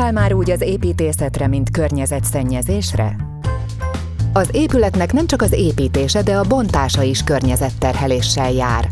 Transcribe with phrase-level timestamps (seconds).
[0.00, 3.16] Gondoltál már úgy az építészetre, mint környezetszennyezésre?
[4.32, 8.88] Az épületnek nem csak az építése, de a bontása is környezetterheléssel jár.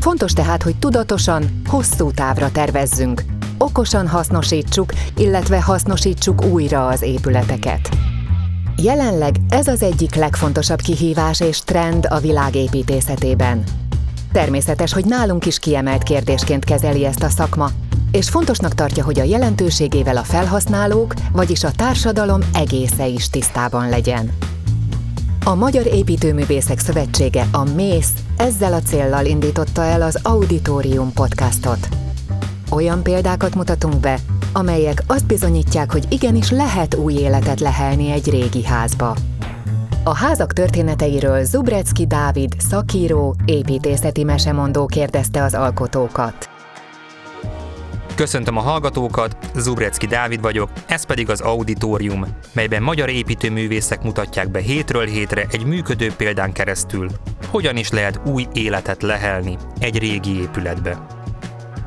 [0.00, 3.22] Fontos tehát, hogy tudatosan, hosszú távra tervezzünk,
[3.58, 7.88] okosan hasznosítsuk, illetve hasznosítsuk újra az épületeket.
[8.82, 13.62] Jelenleg ez az egyik legfontosabb kihívás és trend a világ építészetében.
[14.32, 17.70] Természetes, hogy nálunk is kiemelt kérdésként kezeli ezt a szakma,
[18.18, 24.32] és fontosnak tartja, hogy a jelentőségével a felhasználók, vagyis a társadalom egésze is tisztában legyen.
[25.44, 31.88] A Magyar Építőművészek Szövetsége, a MÉSZ ezzel a céllal indította el az Auditorium podcastot.
[32.70, 34.18] Olyan példákat mutatunk be,
[34.52, 39.16] amelyek azt bizonyítják, hogy igenis lehet új életet lehelni egy régi házba.
[40.02, 46.47] A házak történeteiről Zubrecki Dávid, szakíró, építészeti mesemondó kérdezte az alkotókat.
[48.18, 54.58] Köszöntöm a hallgatókat, Zubrecki Dávid vagyok, ez pedig az Auditorium, melyben magyar építőművészek mutatják be
[54.58, 57.08] hétről hétre egy működő példán keresztül,
[57.50, 61.06] hogyan is lehet új életet lehelni egy régi épületbe.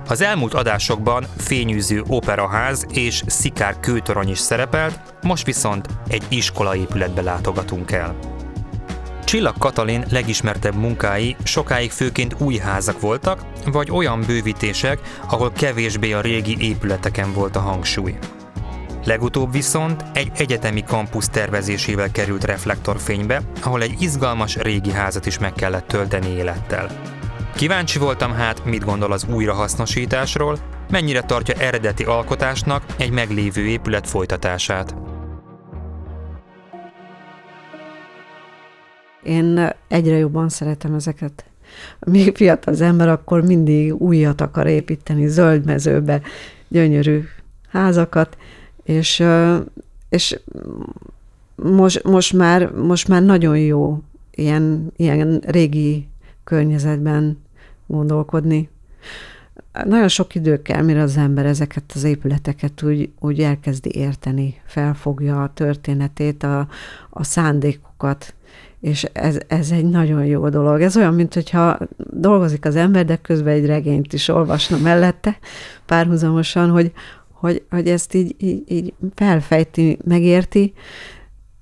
[0.07, 7.91] Az elmúlt adásokban fényűző operaház és szikár kőtorony is szerepelt, most viszont egy iskolaépületbe látogatunk
[7.91, 8.15] el.
[9.31, 16.21] Csillag Katalin legismertebb munkái sokáig főként új házak voltak, vagy olyan bővítések, ahol kevésbé a
[16.21, 18.17] régi épületeken volt a hangsúly.
[19.03, 25.53] Legutóbb viszont egy egyetemi kampusz tervezésével került reflektorfénybe, ahol egy izgalmas régi házat is meg
[25.53, 26.89] kellett tölteni élettel.
[27.55, 30.57] Kíváncsi voltam hát, mit gondol az újrahasznosításról,
[30.89, 34.95] mennyire tartja eredeti alkotásnak egy meglévő épület folytatását.
[39.23, 41.45] Én egyre jobban szeretem ezeket.
[41.99, 46.21] Még fiatal az ember, akkor mindig újat akar építeni, zöld mezőbe,
[46.67, 47.23] gyönyörű
[47.69, 48.37] házakat,
[48.83, 49.23] és,
[50.09, 50.39] és
[51.55, 56.07] most, most, már, most már nagyon jó ilyen, ilyen régi
[56.43, 57.41] környezetben
[57.87, 58.69] gondolkodni.
[59.83, 65.43] Nagyon sok idő kell, mire az ember ezeket az épületeket úgy, úgy elkezdi érteni, felfogja
[65.43, 66.67] a történetét, a,
[67.09, 68.33] a szándékokat,
[68.81, 70.81] és ez, ez egy nagyon jó dolog.
[70.81, 71.77] Ez olyan, mint hogyha
[72.09, 75.37] dolgozik az ember, de közben egy regényt is olvasna mellette,
[75.85, 76.91] párhuzamosan, hogy,
[77.31, 80.73] hogy, hogy ezt így, így, így felfejti, megérti,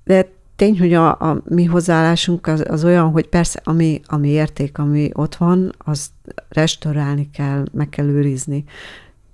[0.04, 4.78] de tény, hogy a, a mi hozzáállásunk az, az olyan, hogy persze, ami, ami érték,
[4.78, 6.10] ami ott van, azt
[6.48, 8.64] restaurálni kell, meg kell őrizni.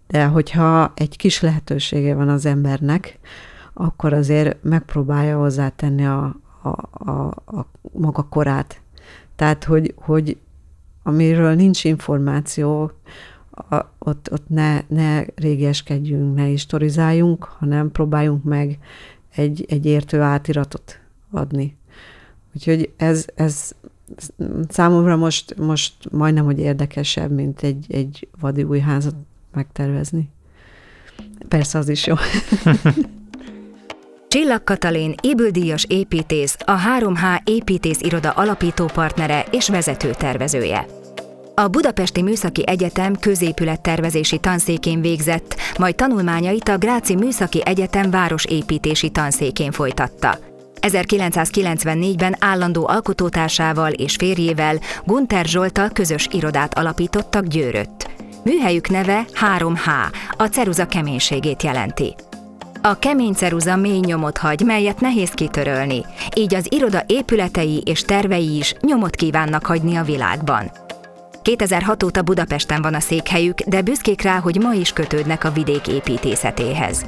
[0.06, 3.18] De hogyha egy kis lehetősége van az embernek,
[3.74, 6.36] akkor azért megpróbálja hozzátenni a,
[6.72, 7.26] a, a,
[7.58, 8.80] a maga korát.
[9.36, 10.38] Tehát, hogy, hogy
[11.02, 12.90] amiről nincs információ,
[13.50, 18.78] a, ott, ott ne, ne régeskedjünk, ne historizáljunk, hanem próbáljunk meg
[19.34, 21.00] egy, egy értő átiratot
[21.30, 21.76] adni.
[22.54, 23.72] Úgyhogy ez, ez
[24.68, 29.14] számomra most, most majdnem, hogy érdekesebb, mint egy, egy vadi új házat
[29.52, 30.30] megtervezni.
[31.48, 32.14] Persze az is jó.
[34.28, 40.86] Csillag Katalin ébüldíjas építész, a 3H építész iroda alapító partnere és vezető tervezője.
[41.54, 49.72] A Budapesti Műszaki Egyetem középülettervezési tanszékén végzett, majd tanulmányait a Gráci Műszaki Egyetem városépítési tanszékén
[49.72, 50.38] folytatta.
[50.80, 58.10] 1994-ben állandó alkotótársával és férjével Gunther Zsoltal közös irodát alapítottak Győrött.
[58.44, 59.24] Műhelyük neve
[59.58, 59.88] 3H,
[60.36, 62.14] a ceruza keménységét jelenti.
[62.86, 66.04] A kemény ceruza mély nyomot hagy, melyet nehéz kitörölni,
[66.34, 70.70] így az iroda épületei és tervei is nyomot kívánnak hagyni a világban.
[71.42, 75.88] 2006 óta Budapesten van a székhelyük, de büszkék rá, hogy ma is kötődnek a vidék
[75.88, 77.06] építészetéhez.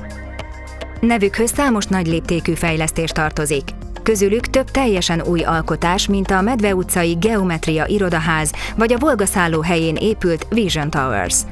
[1.00, 3.68] Nevükhöz számos nagy léptékű fejlesztés tartozik.
[4.02, 9.60] Közülük több teljesen új alkotás, mint a Medve utcai Geometria irodaház vagy a Volga szálló
[9.60, 11.36] helyén épült Vision Towers–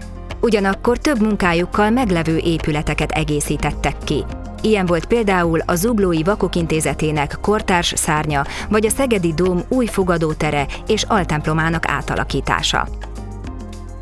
[0.47, 4.25] Ugyanakkor több munkájukkal meglevő épületeket egészítettek ki.
[4.63, 10.67] Ilyen volt például a Zuglói Vakok Intézetének kortárs szárnya, vagy a Szegedi Dóm új fogadótere
[10.87, 12.89] és altemplomának átalakítása.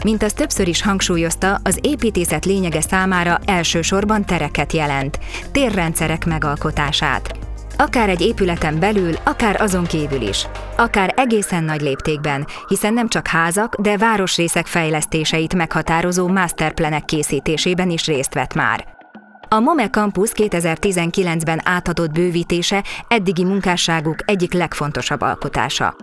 [0.03, 5.19] Mint az többször is hangsúlyozta, az építészet lényege számára elsősorban tereket jelent,
[5.53, 7.39] térrendszerek megalkotását.
[7.77, 10.47] Akár egy épületen belül, akár azon kívül is.
[10.77, 18.07] Akár egészen nagy léptékben, hiszen nem csak házak, de városrészek fejlesztéseit meghatározó masterplanek készítésében is
[18.07, 18.85] részt vett már.
[19.49, 25.97] A MOME Campus 2019-ben átadott bővítése eddigi munkásságuk egyik legfontosabb alkotása.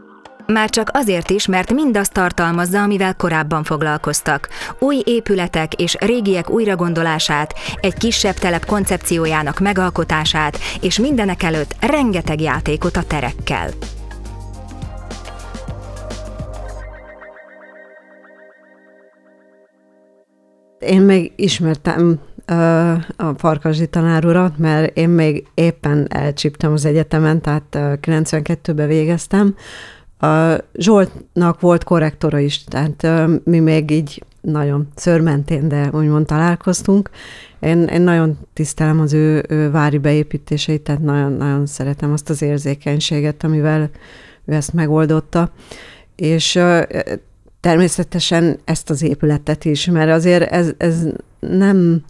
[0.51, 4.49] Már csak azért is, mert mindazt tartalmazza, amivel korábban foglalkoztak.
[4.79, 12.95] Új épületek és régiek újragondolását, egy kisebb telep koncepciójának megalkotását, és mindenek előtt rengeteg játékot
[12.95, 13.69] a terekkel.
[20.79, 22.19] Én még ismertem
[23.17, 27.63] a Farkasdi tanár urat, mert én még éppen elcsíptem az egyetemen, tehát
[28.01, 29.55] 92-ben végeztem.
[30.21, 33.07] A Zsoltnak volt korrektora is, tehát
[33.43, 37.09] mi még így nagyon szörmentén, de úgymond találkoztunk.
[37.59, 42.41] Én, én nagyon tisztelem az ő, ő vári beépítéseit, tehát nagyon, nagyon szeretem azt az
[42.41, 43.89] érzékenységet, amivel
[44.45, 45.51] ő ezt megoldotta.
[46.15, 46.59] És
[47.59, 51.07] természetesen ezt az épületet is, mert azért ez, ez
[51.39, 52.03] nem,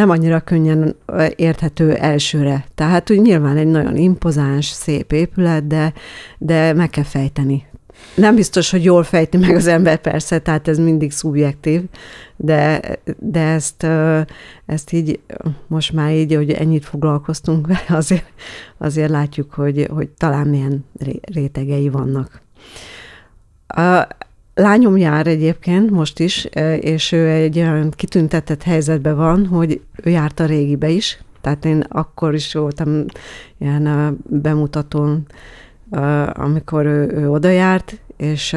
[0.00, 0.96] nem annyira könnyen
[1.36, 2.64] érthető elsőre.
[2.74, 5.92] Tehát úgy nyilván egy nagyon impozáns, szép épület, de,
[6.38, 7.66] de meg kell fejteni.
[8.14, 11.82] Nem biztos, hogy jól fejti meg az ember, persze, tehát ez mindig szubjektív,
[12.36, 12.80] de,
[13.18, 13.86] de ezt,
[14.66, 15.20] ezt így
[15.66, 18.32] most már így, hogy ennyit foglalkoztunk vele, azért,
[18.78, 20.84] azért látjuk, hogy, hogy talán milyen
[21.20, 22.40] rétegei vannak.
[24.60, 30.10] Lányom jár egyébként most is, e, és ő egy olyan kitüntetett helyzetben van, hogy ő
[30.10, 33.04] járt a régibe is, tehát én akkor is voltam
[33.58, 35.26] ilyen bemutatón,
[36.32, 38.56] amikor ő, ő oda járt, és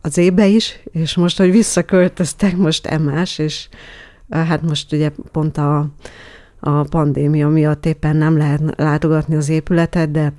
[0.00, 3.68] az ébe is, és most, hogy visszaköltöztek, most emás, és
[4.30, 5.88] hát most ugye pont a,
[6.60, 10.32] a pandémia miatt éppen nem lehet látogatni az épületet, de,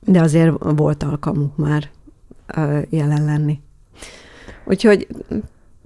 [0.00, 1.90] de azért volt alkalmuk már
[2.90, 3.60] jelen lenni.
[4.64, 5.06] Úgyhogy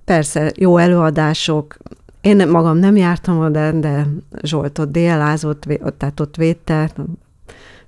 [0.05, 1.77] persze, jó előadások.
[2.21, 4.07] Én magam nem jártam oda, de
[4.43, 5.69] Zsolt ott délázott,
[5.99, 6.91] tehát ott védte,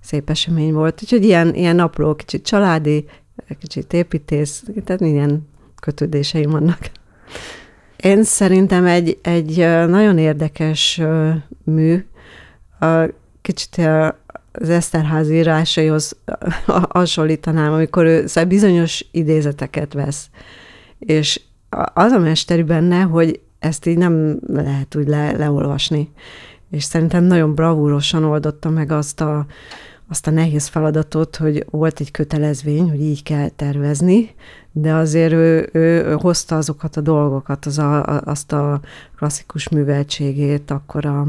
[0.01, 1.03] szép esemény volt.
[1.03, 3.05] Úgyhogy ilyen, ilyen apró, kicsit családi,
[3.59, 5.49] kicsit építész, tehát ilyen
[5.81, 6.79] kötődéseim vannak.
[7.97, 9.57] Én szerintem egy, egy
[9.89, 11.01] nagyon érdekes
[11.65, 12.07] mű,
[13.43, 13.81] kicsit
[14.53, 16.17] az Eszterházi írásaihoz
[16.89, 20.31] hasonlítanám, amikor ő szóval bizonyos idézeteket vesz.
[20.99, 21.41] És
[21.95, 26.13] az a mesteri benne, hogy ezt így nem lehet úgy le, leolvasni.
[26.71, 29.47] És szerintem nagyon bravúrosan oldotta meg azt a,
[30.09, 34.35] azt a nehéz feladatot, hogy volt egy kötelezvény, hogy így kell tervezni,
[34.73, 38.81] de azért ő, ő, ő hozta azokat a dolgokat, az a, azt a
[39.17, 41.27] klasszikus műveltségét, akkor a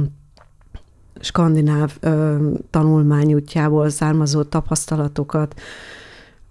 [1.19, 2.35] skandináv ö,
[2.69, 5.59] tanulmányútjából származó tapasztalatokat,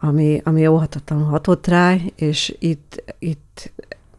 [0.00, 3.72] ami, ami óhatatlanul hatott rá, és itt, itt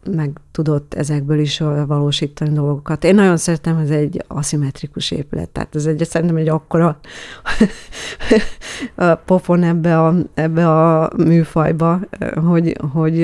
[0.04, 3.04] meg tudott ezekből is valósítani dolgokat.
[3.04, 6.98] Én nagyon szeretem, ez egy aszimmetrikus épület, tehát ez egy, szerintem egy akkora
[9.26, 12.00] pofon ebbe a, ebbe a műfajba,
[12.44, 13.14] hogy, hogy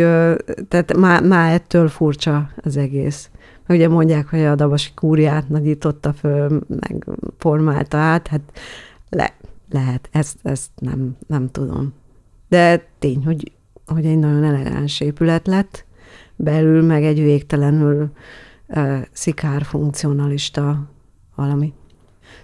[0.68, 3.30] tehát már, már ettől furcsa az egész.
[3.68, 7.06] Ugye mondják, hogy a Dabasi kúriát nagyította föl, meg
[7.38, 8.40] formálta át, hát
[9.10, 9.34] le,
[9.70, 11.92] lehet, ezt, ezt nem, nem tudom.
[12.48, 13.52] De tény, hogy,
[13.86, 15.84] hogy egy nagyon elegáns épület lett,
[16.36, 18.10] belül meg egy végtelenül
[18.66, 20.90] uh, szikár funkcionalista
[21.34, 21.72] valami.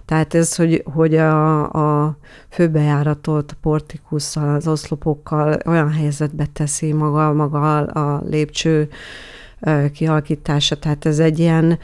[0.05, 1.71] Tehát ez, hogy, hogy a,
[2.03, 2.17] a
[2.49, 8.89] főbejáratot portikusszal, az oszlopokkal olyan helyzetbe teszi maga, maga a lépcső
[9.93, 11.79] kialakítása, tehát ez egy ilyen,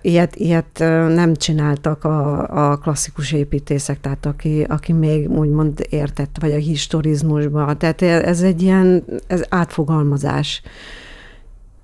[0.00, 0.78] ilyet, ilyet
[1.14, 7.78] nem csináltak a, a klasszikus építészek, tehát aki, aki még úgymond értett, vagy a historizmusban.
[7.78, 10.62] Tehát ez egy ilyen ez átfogalmazás.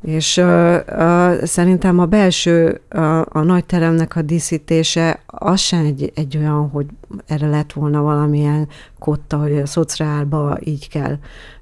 [0.02, 6.12] És uh, uh, szerintem a belső, uh, a nagy teremnek a díszítése az sem egy,
[6.14, 6.86] egy olyan, hogy
[7.26, 11.18] erre lett volna valamilyen kotta, hogy a szociálba így kell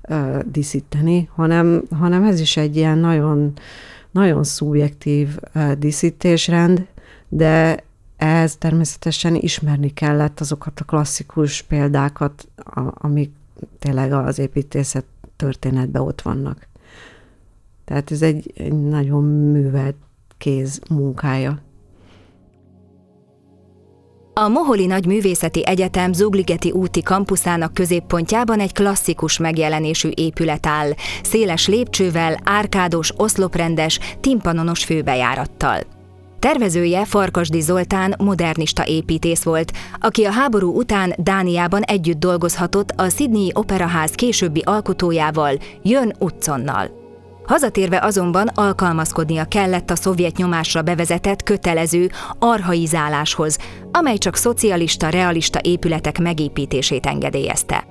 [0.09, 3.53] uh, díszíteni, hanem, hanem ez is egy ilyen nagyon,
[4.15, 5.39] nagyon szubjektív
[5.79, 6.87] díszítésrend,
[7.29, 7.85] de
[8.17, 12.49] ehhez természetesen ismerni kellett azokat a klasszikus példákat,
[12.95, 13.33] amik
[13.79, 15.05] tényleg az építészet
[15.37, 16.67] történetben ott vannak.
[17.85, 19.97] Tehát ez egy, egy nagyon művelt
[20.39, 21.59] kéz munkája.
[24.37, 30.91] A Moholi Nagy Művészeti Egyetem Zugligeti úti kampuszának középpontjában egy klasszikus megjelenésű épület áll,
[31.23, 35.81] széles lépcsővel, árkádos, oszloprendes, timpanonos főbejárattal.
[36.39, 43.51] Tervezője Farkasdi Zoltán modernista építész volt, aki a háború után Dániában együtt dolgozhatott a Sydney
[43.53, 47.04] Operaház későbbi alkotójával, Jön Utzonnal.
[47.47, 53.59] Hazatérve azonban alkalmazkodnia kellett a szovjet nyomásra bevezetett kötelező arhaizáláshoz,
[53.93, 57.87] amely csak szocialista, realista épületek megépítését engedélyezte.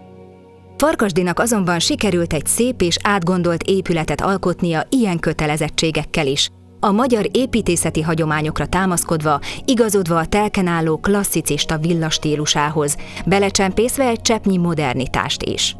[0.77, 8.01] Farkasdinak azonban sikerült egy szép és átgondolt épületet alkotnia ilyen kötelezettségekkel is, a magyar építészeti
[8.01, 15.75] hagyományokra támaszkodva, igazodva a telken klasszicista villastílusához, belecsempészve egy cseppnyi modernitást is.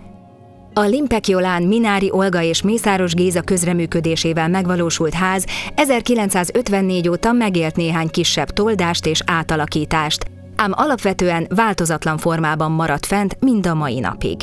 [0.75, 8.09] A Limpek Jolán, Minári Olga és Mészáros Géza közreműködésével megvalósult ház 1954 óta megélt néhány
[8.09, 10.25] kisebb toldást és átalakítást,
[10.55, 14.37] ám alapvetően változatlan formában maradt fent mind a mai napig.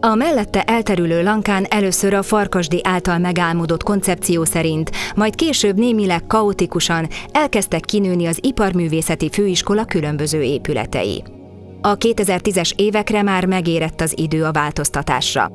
[0.00, 7.08] A mellette elterülő lankán először a Farkasdi által megálmodott koncepció szerint, majd később némileg kaotikusan
[7.32, 11.22] elkezdtek kinőni az Iparművészeti Főiskola különböző épületei.
[11.86, 15.50] A 2010-es évekre már megérett az idő a változtatásra.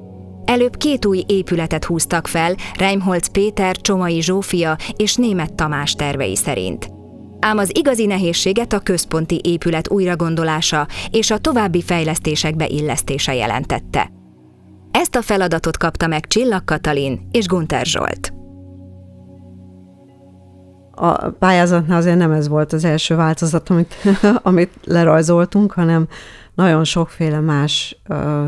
[0.46, 6.90] Előbb két új épületet húztak fel, Reimholz Péter, Csomai Zsófia és Német Tamás tervei szerint.
[7.40, 14.12] Ám az igazi nehézséget a központi épület újragondolása és a további fejlesztések beillesztése jelentette.
[14.92, 18.39] Ezt a feladatot kapta meg Csillag Katalin és Gunter Zsolt.
[21.02, 23.96] A pályázatnál azért nem ez volt az első változat, amit,
[24.42, 26.08] amit lerajzoltunk, hanem
[26.56, 28.48] nagyon sokféle más uh,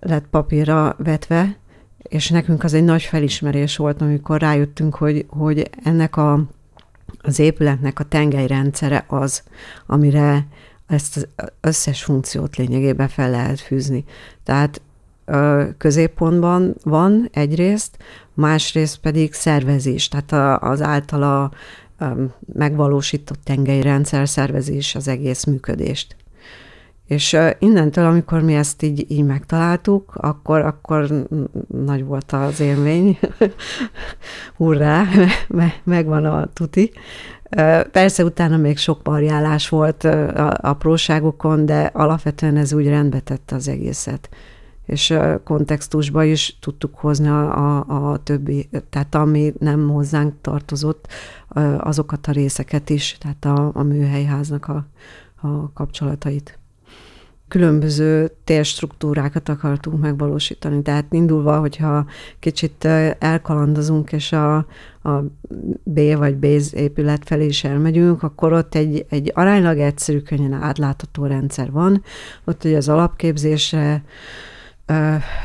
[0.00, 1.56] lett papírra vetve,
[2.02, 6.44] és nekünk az egy nagy felismerés volt, amikor rájöttünk, hogy, hogy ennek a,
[7.22, 9.42] az épületnek a tengelyrendszere az,
[9.86, 10.46] amire
[10.86, 14.04] ezt az összes funkciót lényegében fel lehet fűzni.
[14.42, 14.80] Tehát
[15.78, 17.96] középpontban van egyrészt,
[18.34, 21.50] másrészt pedig szervezés, tehát az általa
[22.52, 26.16] megvalósított tengely rendszer szervezés az egész működést.
[27.06, 31.26] És innentől, amikor mi ezt így, így megtaláltuk, akkor, akkor
[31.84, 33.18] nagy volt az élmény.
[34.56, 35.04] Hurrá,
[35.84, 36.90] megvan a tuti.
[37.92, 40.04] Persze utána még sok variálás volt
[40.56, 44.28] apróságokon, de alapvetően ez úgy rendbe tette az egészet
[44.84, 45.14] és
[45.44, 51.08] kontextusba is tudtuk hozni a, a, a többi, tehát ami nem hozzánk tartozott,
[51.78, 54.86] azokat a részeket is, tehát a, a műhelyháznak a,
[55.40, 56.58] a kapcsolatait.
[57.48, 62.06] Különböző térstruktúrákat akartunk megvalósítani, tehát indulva, hogyha
[62.38, 62.84] kicsit
[63.18, 64.56] elkalandozunk, és a,
[65.02, 65.10] a
[65.82, 71.26] B vagy B épület felé is elmegyünk, akkor ott egy, egy aránylag egyszerű, könnyen átlátható
[71.26, 72.02] rendszer van,
[72.44, 74.04] ott ugye az alapképzésre,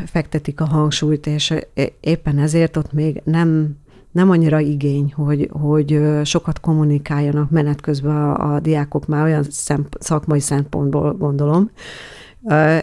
[0.06, 1.54] fektetik a hangsúlyt, és
[2.00, 3.78] éppen ezért ott még nem,
[4.12, 10.02] nem annyira igény, hogy, hogy sokat kommunikáljanak menet közben a, a diákok már olyan szemp-
[10.02, 11.70] szakmai szempontból gondolom,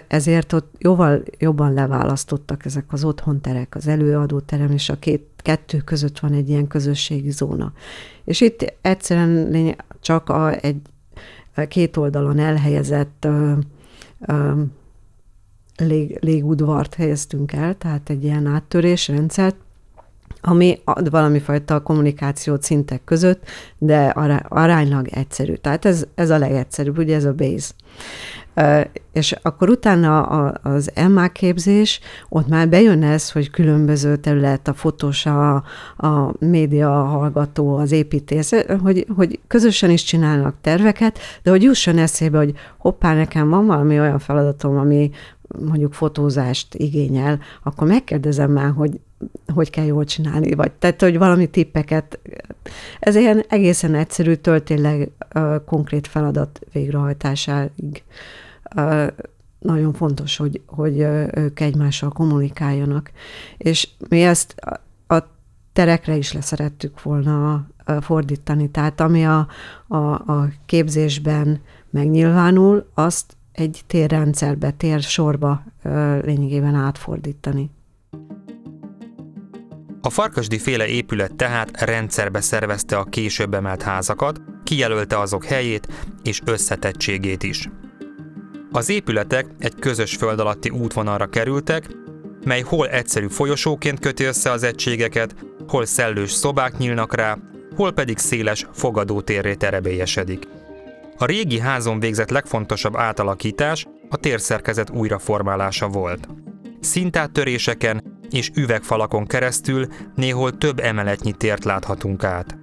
[0.08, 6.18] ezért ott jóval jobban leválasztottak ezek az otthonterek, az előadóterem, és a két, kettő között
[6.18, 7.72] van egy ilyen közösségi zóna.
[8.24, 10.80] És itt egyszerűen csak a, egy
[11.68, 13.52] két oldalon elhelyezett ö,
[14.26, 14.52] ö,
[15.76, 19.56] lég, légudvart helyeztünk el, tehát egy ilyen áttörésrendszert,
[20.40, 23.42] ami ad valami fajta kommunikációt szintek között,
[23.78, 24.06] de
[24.48, 25.54] aránylag egyszerű.
[25.54, 27.72] Tehát ez, ez a legegyszerűbb, ugye ez a base.
[29.12, 35.26] És akkor utána az MA képzés, ott már bejön ez, hogy különböző terület, a fotós,
[35.26, 35.54] a,
[35.96, 38.52] a média hallgató, az építész,
[38.82, 44.00] hogy, hogy közösen is csinálnak terveket, de hogy jusson eszébe, hogy hoppá, nekem van valami
[44.00, 45.10] olyan feladatom, ami
[45.64, 49.00] mondjuk fotózást igényel, akkor megkérdezem már, hogy
[49.54, 52.18] hogy kell jól csinálni, vagy tehát, hogy valami tippeket.
[52.98, 55.10] Ez ilyen egészen egyszerű, tényleg
[55.64, 58.02] konkrét feladat végrehajtásáig
[59.58, 60.98] nagyon fontos, hogy, hogy
[61.34, 63.10] ők egymással kommunikáljanak.
[63.56, 64.54] És mi ezt
[65.06, 65.18] a
[65.72, 67.66] terekre is leszerettük volna
[68.00, 68.70] fordítani.
[68.70, 69.46] Tehát ami a,
[69.88, 71.60] a, a képzésben
[71.90, 75.62] megnyilvánul, azt egy térrendszerbe, térsorba
[76.22, 77.70] lényegében átfordítani.
[80.00, 85.88] A Farkasdi féle épület tehát rendszerbe szervezte a később emelt házakat, kijelölte azok helyét
[86.22, 87.70] és összetettségét is.
[88.72, 91.88] Az épületek egy közös föld alatti útvonalra kerültek,
[92.44, 95.34] mely hol egyszerű folyosóként köti össze az egységeket,
[95.68, 97.38] hol szellős szobák nyílnak rá,
[97.76, 100.46] hol pedig széles fogadótérré terebélyesedik.
[101.18, 106.28] A régi házon végzett legfontosabb átalakítás a térszerkezet újraformálása volt.
[106.80, 112.56] Szintáttöréseken és üvegfalakon keresztül néhol több emeletnyi tért láthatunk át.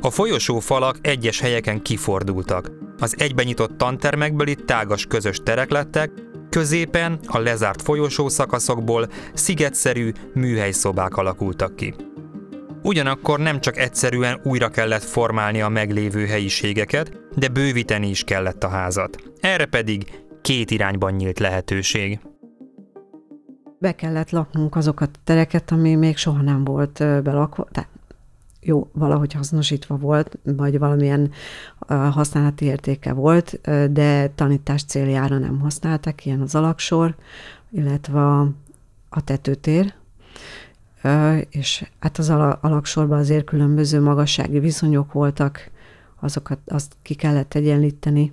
[0.00, 2.70] A folyosó falak egyes helyeken kifordultak.
[2.98, 6.10] Az egybenyitott tantermekből itt tágas közös terek lettek,
[6.50, 11.94] középen a lezárt folyosó szakaszokból szigetszerű műhelyszobák alakultak ki.
[12.82, 18.68] Ugyanakkor nem csak egyszerűen újra kellett formálni a meglévő helyiségeket, de bővíteni is kellett a
[18.68, 19.22] házat.
[19.40, 22.20] Erre pedig két irányban nyílt lehetőség.
[23.78, 27.88] Be kellett laknunk azokat a tereket, ami még soha nem volt belakva, tehát
[28.60, 31.30] jó, valahogy hasznosítva volt, vagy valamilyen
[31.88, 33.60] használati értéke volt,
[33.92, 37.14] de tanítás céljára nem használták, ilyen az alaksor,
[37.70, 38.20] illetve
[39.08, 39.94] a tetőtér,
[41.50, 45.70] és hát az alaksorban azért különböző magassági viszonyok voltak,
[46.20, 48.32] azokat azt ki kellett egyenlíteni.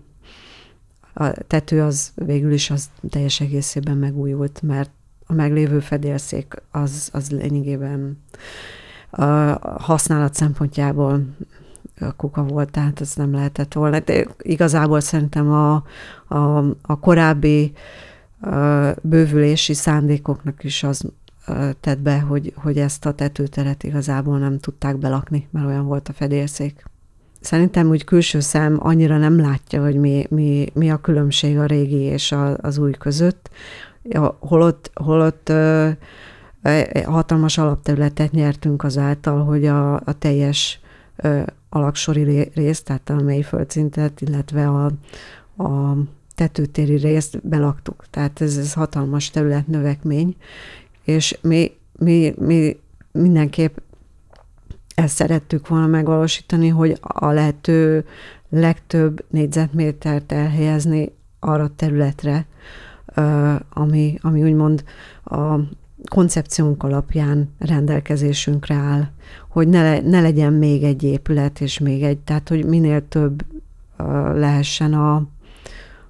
[1.14, 4.92] A tető az végül is az teljes egészében megújult, mert
[5.26, 8.24] a meglévő fedélszék az, az lényegében
[9.10, 9.24] a
[9.82, 11.26] használat szempontjából
[12.18, 14.00] kuka volt, tehát ez nem lehetett volna.
[14.00, 15.84] De igazából szerintem a,
[16.28, 17.72] a, a korábbi
[18.42, 21.12] a bővülési szándékoknak is az
[21.80, 26.14] tett be, hogy, hogy ezt a tetőteret igazából nem tudták belakni, mert olyan volt a
[26.14, 26.86] fedélszék.
[27.42, 32.02] Szerintem úgy külső szem annyira nem látja, hogy mi, mi, mi a különbség a régi
[32.02, 33.50] és a, az új között,
[34.40, 35.90] holott, holott ö,
[37.06, 40.80] hatalmas alapterületet nyertünk azáltal, hogy a, a teljes
[41.16, 44.86] ö, alaksori részt, tehát a mély földszintet, illetve a,
[45.64, 45.98] a
[46.36, 48.06] tetőtéri részt belaktuk.
[48.10, 50.36] Tehát ez, ez hatalmas terület növekmény,
[51.04, 52.80] és mi, mi, mi
[53.12, 53.78] mindenképp
[54.98, 58.06] ezt szerettük volna megvalósítani, hogy a lehető
[58.50, 62.46] legtöbb négyzetmétert elhelyezni arra a területre,
[63.70, 64.84] ami, ami úgymond
[65.24, 65.56] a
[66.10, 69.08] koncepciónk alapján rendelkezésünkre áll,
[69.50, 73.46] hogy ne, ne legyen még egy épület és még egy, tehát hogy minél több
[74.34, 75.16] lehessen a,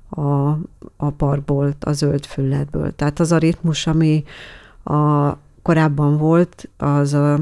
[0.10, 0.50] a,
[0.98, 2.96] a parkból, a zöld fülletből.
[2.96, 4.24] Tehát az a ritmus, ami,
[4.84, 7.39] a, korábban volt, az a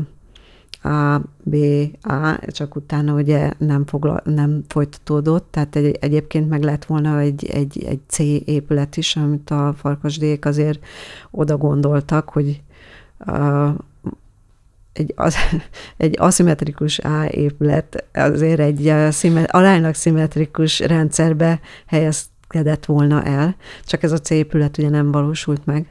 [0.85, 1.55] A, B,
[2.01, 7.45] A, csak utána ugye nem, fogla, nem folytatódott, tehát egy, egyébként meg lett volna egy,
[7.45, 10.79] egy, egy C épület is, amit a farkasdék azért
[11.31, 12.61] oda gondoltak, hogy
[13.17, 13.67] a,
[14.93, 15.35] egy, az,
[15.97, 24.11] egy aszimmetrikus A épület azért egy szimet, aránylag szimmetrikus rendszerbe helyezkedett volna el, csak ez
[24.11, 25.87] a C épület ugye nem valósult meg.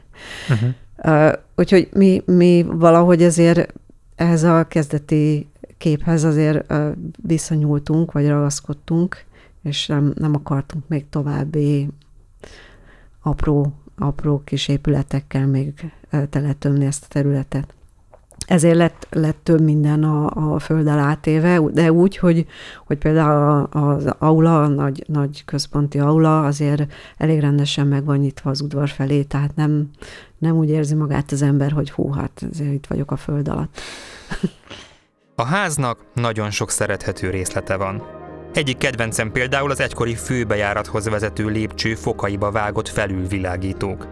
[0.50, 0.68] Uh-huh.
[0.96, 3.72] Uh, úgyhogy mi, mi valahogy azért
[4.16, 5.48] ehhez a kezdeti
[5.78, 6.72] képhez azért
[7.22, 9.24] visszanyúltunk, vagy ragaszkodtunk,
[9.62, 11.88] és nem, nem akartunk még további
[13.22, 15.92] apró, apró kis épületekkel még
[16.30, 17.74] teletömni ezt a területet.
[18.46, 22.46] Ezért lett, lett több minden a, a földdel átéve, de úgy, hogy,
[22.86, 28.50] hogy például az aula, a nagy, nagy központi aula azért elég rendesen meg van nyitva
[28.50, 29.90] az udvar felé, tehát nem,
[30.44, 33.80] nem úgy érzi magát az ember, hogy hú, hát itt vagyok a föld alatt.
[35.36, 38.02] A háznak nagyon sok szerethető részlete van.
[38.52, 44.08] Egyik kedvencem például az egykori főbejárathoz vezető lépcső fokaiba vágott felülvilágítók.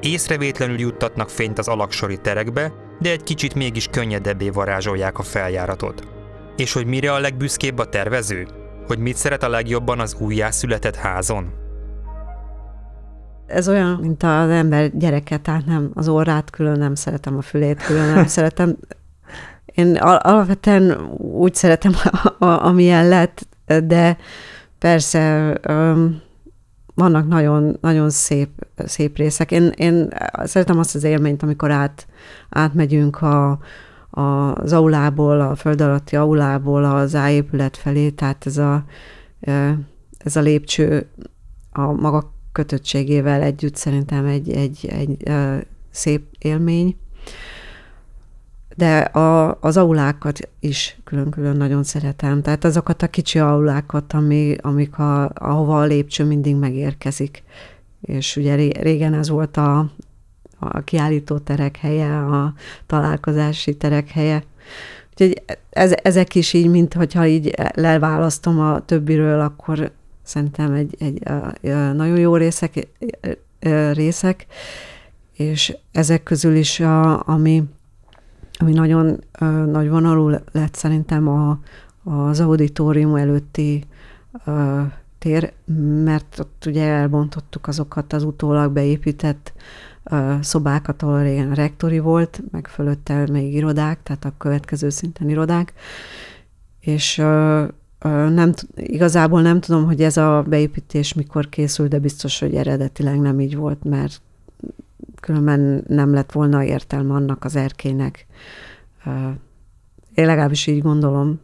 [0.00, 6.08] Észrevétlenül juttatnak fényt az alaksori terekbe, de egy kicsit mégis könnyedebbé varázsolják a feljáratot.
[6.56, 8.46] És hogy mire a legbüszkébb a tervező?
[8.86, 11.59] Hogy mit szeret a legjobban az újjászületett házon?
[13.50, 17.82] Ez olyan, mint az ember gyereke, tehát nem az orrát külön nem szeretem, a fülét
[17.82, 18.76] külön nem szeretem.
[19.64, 21.92] Én alapvetően úgy szeretem,
[22.38, 23.46] amilyen lett,
[23.84, 24.16] de
[24.78, 25.54] persze
[26.94, 29.50] vannak nagyon, nagyon szép, szép részek.
[29.50, 30.08] Én, én
[30.44, 32.06] szeretem azt az élményt, amikor át,
[32.48, 33.58] átmegyünk a,
[34.10, 38.84] a, az aulából, a föld alatti aulából az áépület felé, tehát ez a,
[40.18, 41.08] ez a lépcső
[41.72, 46.96] a maga kötöttségével együtt szerintem egy, egy, egy, egy szép élmény
[48.80, 52.42] de a, az aulákat is külön-külön nagyon szeretem.
[52.42, 57.42] Tehát azokat a kicsi aulákat, ami, amik a, ahova a lépcső mindig megérkezik.
[58.00, 59.90] És ugye régen ez volt a,
[60.58, 62.54] a kiállító terek helye, a
[62.86, 64.42] találkozási terek helye.
[65.10, 71.22] Úgyhogy ez, ezek is így, mint hogyha így leválasztom a többiről, akkor szerintem egy, egy,
[71.60, 72.88] egy nagyon jó részek,
[73.92, 74.46] részek,
[75.32, 77.62] és ezek közül is, a, ami
[78.60, 79.24] ami nagyon
[79.70, 81.58] nagy vonalú lett szerintem a,
[82.04, 83.84] az auditorium előtti
[84.44, 84.82] ö,
[85.18, 85.52] tér,
[86.04, 89.52] mert ott ugye elbontottuk azokat az utólag beépített
[90.40, 95.72] szobákat, ahol régen a rektori volt, meg fölötte még irodák, tehát a következő szinten irodák,
[96.80, 97.22] és
[98.08, 103.40] nem, igazából nem tudom, hogy ez a beépítés mikor készült, de biztos, hogy eredetileg nem
[103.40, 104.20] így volt, mert
[105.20, 108.26] különben nem lett volna értelme annak az erkének.
[110.14, 111.40] Én legalábbis így gondolom,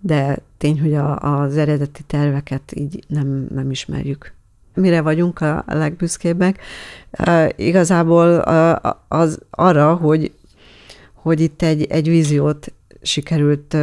[0.00, 4.32] de tény, hogy a, az eredeti terveket így nem, nem ismerjük.
[4.74, 6.60] mire vagyunk a legbüszkébbek,
[7.56, 8.28] igazából
[9.08, 10.32] az arra, hogy,
[11.12, 13.76] hogy itt egy, egy víziót sikerült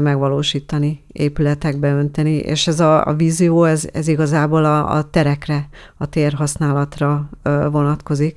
[0.00, 6.06] megvalósítani, épületekbe önteni, és ez a, a vízió, ez, ez igazából a, a terekre, a
[6.06, 7.30] térhasználatra
[7.70, 8.36] vonatkozik,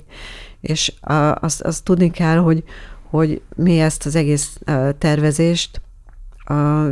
[0.60, 0.92] és
[1.34, 2.64] azt, azt tudni kell, hogy,
[3.10, 4.58] hogy mi ezt az egész
[4.98, 5.80] tervezést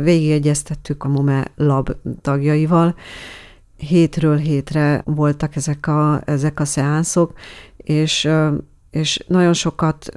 [0.01, 2.95] végigegyeztettük a MOME Lab tagjaival,
[3.77, 7.33] hétről hétre voltak ezek a, ezek a szeánszok,
[7.77, 8.29] és,
[8.91, 10.09] és nagyon sokat,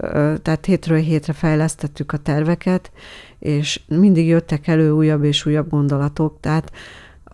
[0.43, 2.93] tehát hétről hétre fejlesztettük a terveket,
[3.43, 6.73] és mindig jöttek elő újabb és újabb gondolatok, tehát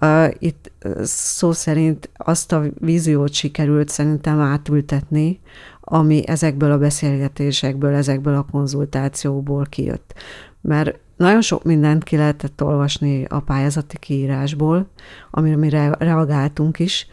[0.01, 0.71] uh, itt
[1.03, 5.41] szó szerint azt a víziót sikerült szerintem átültetni,
[5.81, 10.15] ami ezekből a beszélgetésekből, ezekből a konzultációból kijött.
[10.61, 14.91] Mert nagyon sok mindent ki lehetett olvasni a pályázati kiírásból,
[15.31, 15.69] amire mi
[15.99, 17.07] reagáltunk is,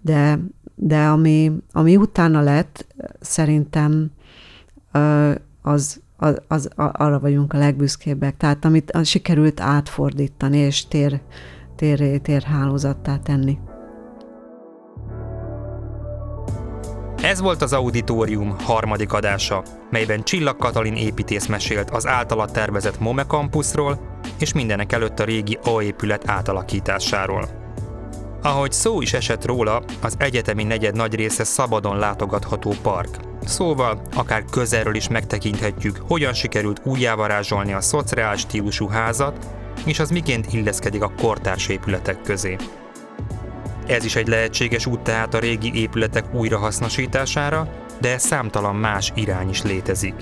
[0.00, 0.38] de,
[0.74, 2.86] de ami, ami utána lett,
[3.20, 4.10] szerintem
[5.62, 8.36] az, az, az, arra vagyunk a legbüszkébbek.
[8.36, 11.20] Tehát amit sikerült átfordítani és tér,
[11.76, 13.58] tér, térhálózattá tenni.
[17.22, 23.24] Ez volt az Auditorium harmadik adása, melyben Csillag Katalin építész mesélt az általa tervezett MOME
[23.24, 27.48] campusról, és mindenek előtt a régi A épület átalakításáról.
[28.42, 33.35] Ahogy szó is esett róla, az egyetemi negyed nagy része szabadon látogatható park.
[33.46, 39.46] Szóval akár közelről is megtekinthetjük, hogyan sikerült újjávarázsolni a szociális stílusú házat,
[39.84, 42.56] és az miként illeszkedik a kortárs épületek közé.
[43.86, 47.68] Ez is egy lehetséges út tehát a régi épületek újrahasznosítására,
[48.00, 50.14] de számtalan más irány is létezik.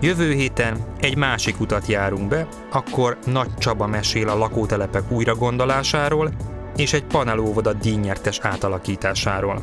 [0.00, 6.30] Jövő héten egy másik utat járunk be, akkor Nagy Csaba mesél a lakótelepek újragondolásáról
[6.76, 9.62] és egy panelóvoda díjnyertes átalakításáról.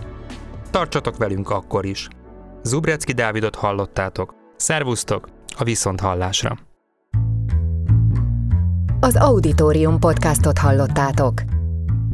[0.72, 2.08] Tartsatok velünk akkor is!
[2.63, 4.34] Zubrecki Dávidot hallottátok.
[4.56, 6.58] Szervusztok a viszont hallásra!
[9.00, 11.41] Az Auditorium podcastot hallottátok.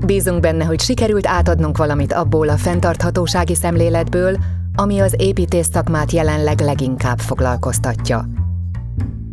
[0.05, 4.37] Bízunk benne, hogy sikerült átadnunk valamit abból a fenntarthatósági szemléletből,
[4.75, 8.25] ami az építész szakmát jelenleg leginkább foglalkoztatja.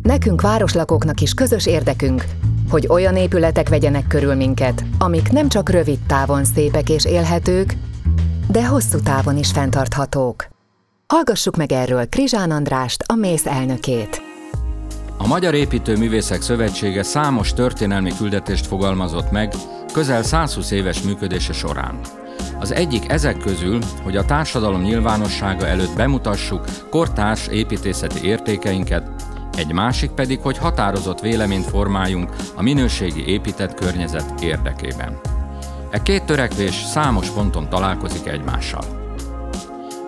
[0.01, 2.25] Nekünk városlakóknak is közös érdekünk,
[2.69, 7.75] hogy olyan épületek vegyenek körül minket, amik nem csak rövid távon szépek és élhetők,
[8.47, 10.53] de hosszú távon is fenntarthatók.
[11.07, 14.21] Hallgassuk meg erről Krizsán Andrást, a mész elnökét.
[15.17, 19.53] A Magyar Építőművészek Szövetsége számos történelmi küldetést fogalmazott meg
[19.93, 21.99] közel 120 éves működése során.
[22.59, 29.09] Az egyik ezek közül, hogy a társadalom nyilvánossága előtt bemutassuk kortárs építészeti értékeinket,
[29.57, 35.19] egy másik pedig, hogy határozott véleményt formáljunk a minőségi épített környezet érdekében.
[35.89, 39.04] E két törekvés számos ponton találkozik egymással.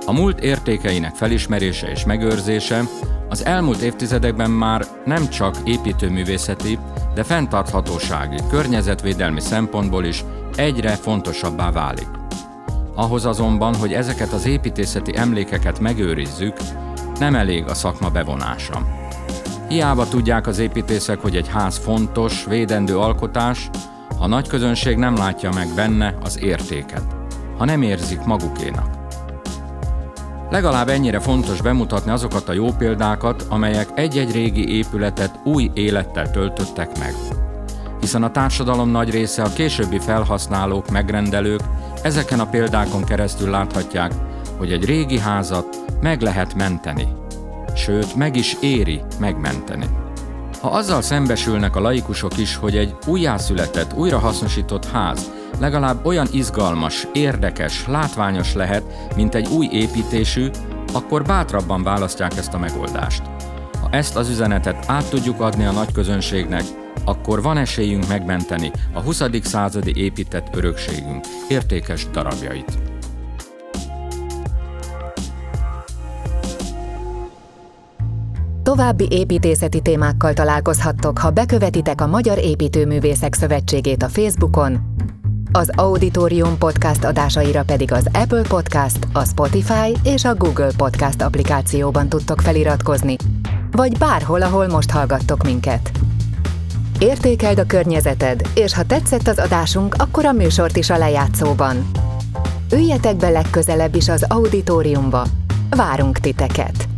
[0.10, 2.84] A múlt értékeinek felismerése és megőrzése
[3.30, 6.80] az elmúlt évtizedekben már nem csak építőművészeti,
[7.14, 10.24] de fenntarthatósági, környezetvédelmi szempontból is
[10.56, 12.08] egyre fontosabbá válik.
[12.96, 16.56] Ahhoz azonban, hogy ezeket az építészeti emlékeket megőrizzük,
[17.20, 18.86] nem elég a szakma bevonása.
[19.70, 23.70] Hiába tudják az építészek, hogy egy ház fontos, védendő alkotás,
[24.20, 27.04] a nagy közönség nem látja meg benne az értéket,
[27.58, 28.97] ha nem érzik magukénak.
[30.50, 37.00] Legalább ennyire fontos bemutatni azokat a jó példákat, amelyek egy-egy régi épületet új élettel töltöttek
[37.00, 37.14] meg.
[38.00, 41.62] Hiszen a társadalom nagy része a későbbi felhasználók, megrendelők
[42.02, 44.12] ezeken a példákon keresztül láthatják,
[44.58, 47.08] hogy egy régi házat meg lehet menteni,
[47.76, 49.86] sőt meg is éri megmenteni.
[50.62, 57.88] Ha azzal szembesülnek a laikusok is, hogy egy újjászületett, újrahasznosított ház legalább olyan izgalmas, érdekes,
[57.88, 58.84] látványos lehet,
[59.16, 60.50] mint egy új építésű,
[60.94, 63.22] akkor bátrabban választják ezt a megoldást.
[63.82, 66.64] Ha ezt az üzenetet át tudjuk adni a nagy közönségnek,
[67.06, 69.24] akkor van esélyünk megmenteni a 20.
[69.44, 72.87] századi épített örökségünk értékes darabjait.
[78.78, 84.80] További építészeti témákkal találkozhattok, ha bekövetitek a Magyar Építőművészek Szövetségét a Facebookon,
[85.52, 92.10] az Auditorium podcast adásaira pedig az Apple Podcast, a Spotify és a Google Podcast applikációban
[92.10, 93.16] tudtok feliratkozni,
[93.72, 95.92] vagy bárhol, ahol most hallgattok minket.
[97.00, 101.92] Értékeld a környezeted, és ha tetszett az adásunk, akkor a műsort is a lejátszóban.
[102.74, 105.24] Üljetek be legközelebb is az auditoriumba.
[105.70, 106.97] Várunk titeket!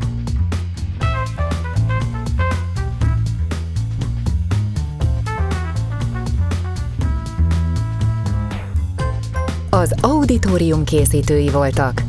[9.79, 12.03] Az Auditorium készítői voltak.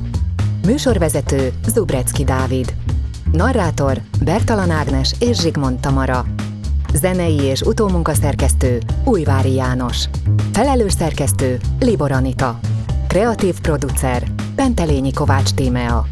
[0.67, 2.75] Műsorvezető Zubrecki Dávid.
[3.33, 6.27] Narrátor Bertalan Ágnes és Zsigmond Tamara.
[6.95, 10.05] Zenei és utómunkaszerkesztő Újvári János.
[10.53, 12.61] Felelős szerkesztő Libor Anita.
[13.07, 16.07] Kreatív producer Pentelényi Kovács Tímea.